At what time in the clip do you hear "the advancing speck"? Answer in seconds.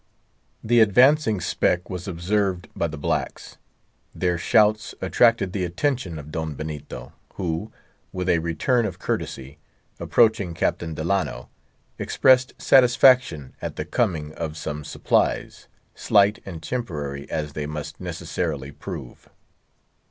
0.63-1.87